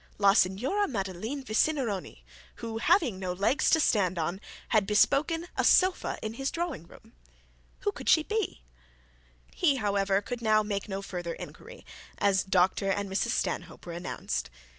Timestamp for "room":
6.87-7.13